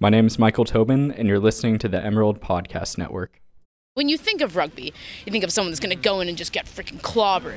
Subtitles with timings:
[0.00, 3.40] My name is Michael Tobin, and you're listening to the Emerald Podcast Network.
[3.94, 4.94] When you think of rugby,
[5.26, 7.56] you think of someone that's going to go in and just get freaking clobbered.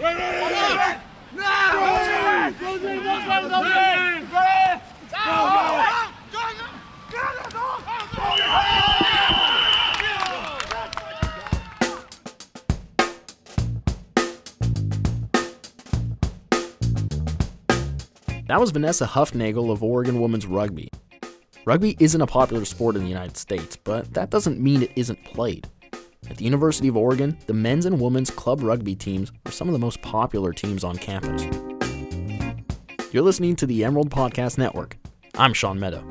[18.48, 20.90] That was Vanessa Hufnagel of Oregon Women's Rugby.
[21.64, 25.24] Rugby isn't a popular sport in the United States, but that doesn't mean it isn't
[25.26, 25.68] played.
[26.28, 29.74] At the University of Oregon, the men's and women's club rugby teams are some of
[29.74, 31.44] the most popular teams on campus.
[33.12, 34.98] You're listening to the Emerald Podcast Network.
[35.36, 36.04] I'm Sean Meadow.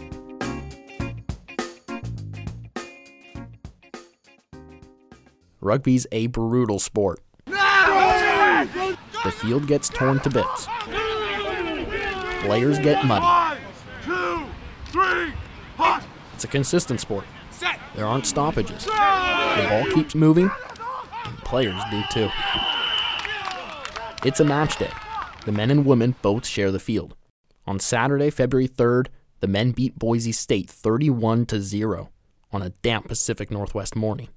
[5.60, 7.18] Rugby's a brutal sport.
[7.46, 10.68] The field gets torn to bits.
[12.44, 13.39] Players get muddy.
[16.40, 17.26] It's a consistent sport.
[17.94, 18.86] There aren't stoppages.
[18.86, 20.50] The ball keeps moving,
[21.26, 22.30] and players do too.
[24.24, 24.88] It's a match day.
[25.44, 27.14] The men and women both share the field.
[27.66, 29.08] On Saturday, February 3rd,
[29.40, 32.08] the men beat Boise State 31 to 0
[32.50, 34.28] on a damp Pacific Northwest morning.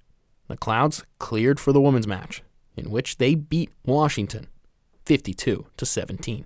[0.49, 2.43] The Clouds cleared for the women's match,
[2.75, 4.47] in which they beat Washington
[5.05, 6.45] 52 to 17.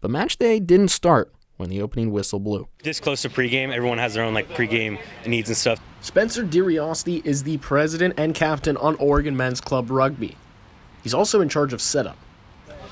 [0.00, 2.66] But match day didn't start when the opening whistle blew.
[2.82, 5.80] This close to pregame, everyone has their own like pregame needs and stuff.
[6.00, 10.36] Spencer DiRiosti is the president and captain on Oregon Men's Club Rugby.
[11.02, 12.16] He's also in charge of setup.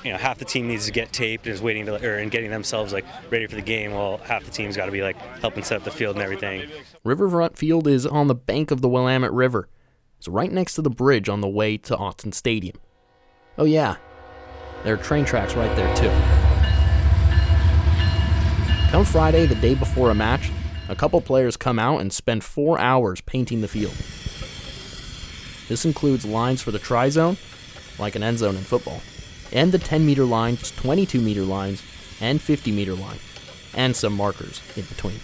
[0.03, 2.29] You know, half the team needs to get taped and is waiting to, or and
[2.29, 3.93] getting themselves like ready for the game.
[3.93, 6.69] While half the team's got to be like helping set up the field and everything.
[7.03, 9.69] Riverfront Field is on the bank of the Willamette River.
[10.17, 12.77] It's right next to the bridge on the way to Autzen Stadium.
[13.57, 13.95] Oh yeah,
[14.83, 16.46] there are train tracks right there too.
[18.89, 20.49] Come Friday, the day before a match,
[20.87, 23.93] a couple players come out and spend four hours painting the field.
[25.67, 27.35] This includes lines for the try zone,
[27.99, 29.01] like an end zone in football,
[29.51, 31.83] and the 10 meter lines, 22 meter lines,
[32.21, 33.19] and 50 meter line,
[33.75, 35.19] and some markers in between.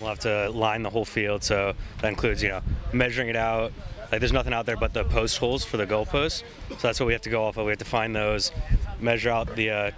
[0.00, 2.60] We'll have to line the whole field, so that includes, you know,
[2.92, 3.72] measuring it out.
[4.10, 7.06] Like there's nothing out there but the post holes for the goalposts, so that's what
[7.06, 7.66] we have to go off of.
[7.66, 8.50] We have to find those,
[8.98, 9.90] measure out the uh,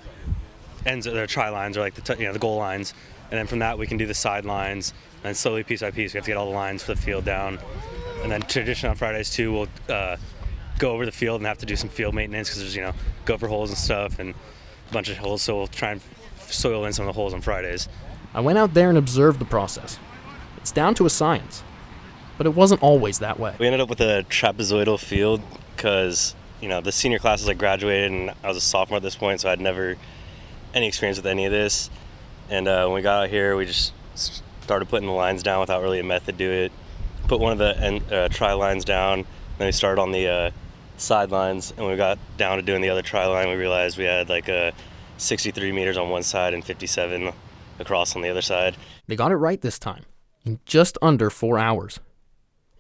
[0.86, 2.94] ends of the try lines or like the t- you know the goal lines,
[3.30, 4.94] and then from that we can do the sidelines,
[5.24, 7.24] and slowly piece by piece we have to get all the lines for the field
[7.24, 7.58] down,
[8.22, 10.16] and then tradition on Fridays too we'll uh,
[10.78, 12.92] go over the field and have to do some field maintenance because there's you know
[13.24, 14.34] gopher holes and stuff and
[14.90, 16.00] a bunch of holes, so we'll try and
[16.38, 17.88] soil in some of the holes on Fridays.
[18.34, 19.98] I went out there and observed the process.
[20.56, 21.62] It's down to a science,
[22.38, 23.54] but it wasn't always that way.
[23.58, 25.40] We ended up with a trapezoidal field
[25.76, 29.16] because you know the senior classes like graduated and I was a sophomore at this
[29.16, 29.96] point, so I'd never
[30.74, 31.90] any experience with any of this.
[32.50, 33.92] And uh, when we got out here, we just
[34.62, 36.72] started putting the lines down without really a method to it.
[37.28, 39.24] Put one of the end, uh, try lines down,
[39.58, 40.50] then we started on the uh,
[40.96, 41.70] sidelines.
[41.70, 44.28] And when we got down to doing the other try line, we realized we had
[44.28, 44.72] like a
[45.18, 47.32] 63 meters on one side and 57
[47.78, 48.76] across on the other side.
[49.06, 50.04] They got it right this time,
[50.44, 52.00] in just under four hours.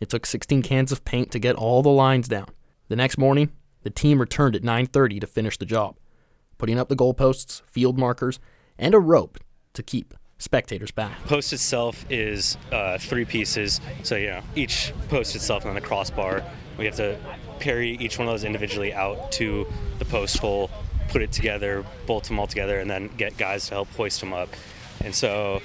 [0.00, 2.48] It took 16 cans of paint to get all the lines down.
[2.88, 3.52] The next morning,
[3.84, 5.96] the team returned at 9:30 to finish the job
[6.62, 8.38] putting up the goalposts, field markers,
[8.78, 9.36] and a rope
[9.72, 11.12] to keep spectators back.
[11.24, 16.40] Post itself is uh, three pieces, so you know each post itself on the crossbar.
[16.78, 17.18] We have to
[17.58, 19.66] carry each one of those individually out to
[19.98, 20.70] the post hole,
[21.08, 24.32] put it together, bolt them all together, and then get guys to help hoist them
[24.32, 24.48] up.
[25.04, 25.62] And so,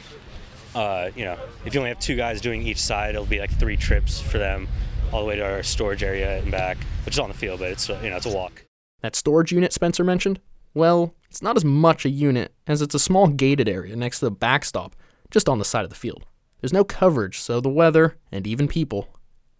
[0.74, 3.52] uh, you know, if you only have two guys doing each side, it'll be like
[3.60, 4.68] three trips for them
[5.14, 6.76] all the way to our storage area and back,
[7.06, 8.66] which is on the field, but it's you know it's a walk.
[9.02, 10.40] That storage unit Spencer mentioned,
[10.78, 14.26] well, it's not as much a unit as it's a small gated area next to
[14.26, 14.96] the backstop,
[15.32, 16.26] just on the side of the field.
[16.62, 19.10] There's no coverage, so the weather, and even people,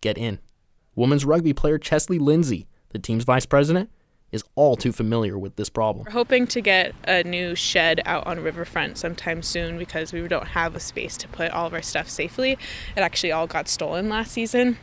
[0.02, 0.40] get in.
[0.96, 3.90] Women's rugby player Chesley Lindsay, the team's vice president,
[4.32, 6.06] is all too familiar with this problem.
[6.06, 10.48] We're hoping to get a new shed out on Riverfront sometime soon because we don't
[10.48, 12.54] have a space to put all of our stuff safely.
[12.96, 14.78] It actually all got stolen last season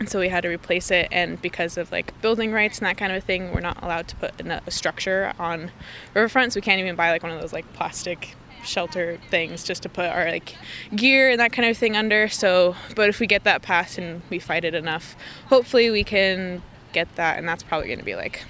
[0.00, 2.96] and so we had to replace it and because of like building rights and that
[2.96, 5.70] kind of thing we're not allowed to put a structure on
[6.14, 9.82] riverfront so we can't even buy like one of those like plastic shelter things just
[9.82, 10.56] to put our like
[10.96, 12.28] gear and that kind of thing under.
[12.28, 16.62] So but if we get that passed and we fight it enough hopefully we can
[16.92, 18.44] get that and that's probably going to be like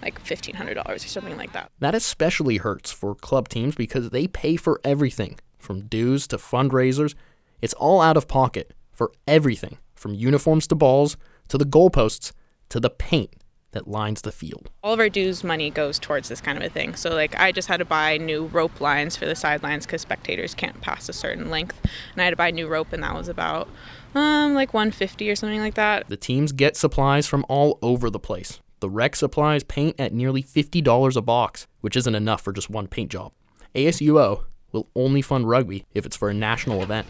[0.00, 1.72] like $1500 or something like that.
[1.80, 7.14] That especially hurts for club teams because they pay for everything from dues to fundraisers.
[7.60, 11.16] It's all out of pocket for everything from uniforms to balls
[11.48, 12.32] to the goalposts
[12.70, 13.34] to the paint
[13.72, 14.70] that lines the field.
[14.82, 16.94] All of our dues money goes towards this kind of a thing.
[16.94, 20.54] So, like, I just had to buy new rope lines for the sidelines because spectators
[20.54, 21.78] can't pass a certain length,
[22.12, 23.68] and I had to buy new rope, and that was about
[24.14, 26.08] um like 150 or something like that.
[26.08, 28.60] The teams get supplies from all over the place.
[28.80, 32.86] The rec supplies paint at nearly $50 a box, which isn't enough for just one
[32.86, 33.32] paint job.
[33.74, 37.06] ASUO will only fund rugby if it's for a national event.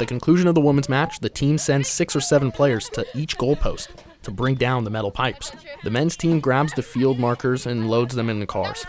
[0.00, 3.36] The conclusion of the women's match, the team sends six or seven players to each
[3.36, 3.88] goalpost
[4.22, 5.52] to bring down the metal pipes.
[5.84, 8.86] The men's team grabs the field markers and loads them in the cars.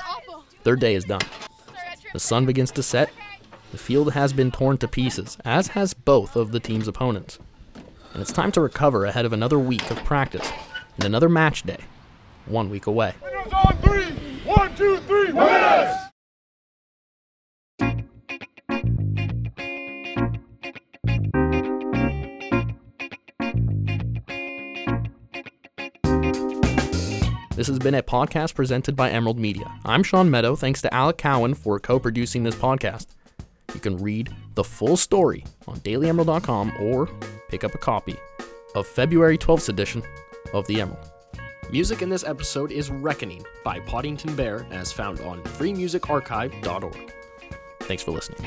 [0.63, 1.19] Their day is done.
[2.13, 3.11] The sun begins to set.
[3.73, 7.39] The field has been torn to pieces, as has both of the team's opponents.
[8.13, 10.49] And it's time to recover ahead of another week of practice
[10.95, 11.79] and another match day,
[12.45, 13.15] one week away.
[13.51, 14.11] On three.
[14.45, 15.33] One, two, three.
[27.61, 29.71] This has been a podcast presented by Emerald Media.
[29.85, 33.09] I'm Sean Meadow, thanks to Alec Cowan for co producing this podcast.
[33.75, 37.07] You can read the full story on dailyemerald.com or
[37.49, 38.17] pick up a copy
[38.73, 40.01] of February 12th edition
[40.55, 41.11] of The Emerald.
[41.69, 47.13] Music in this episode is Reckoning by Poddington Bear, as found on freemusicarchive.org.
[47.81, 48.41] Thanks for listening.